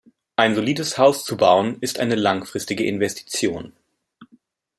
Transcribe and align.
Ein 0.35 0.55
solides 0.55 0.97
Haus 0.97 1.23
zu 1.25 1.37
bauen, 1.37 1.77
ist 1.79 1.99
eine 1.99 2.15
langfristige 2.15 2.83
Investition. 2.85 3.73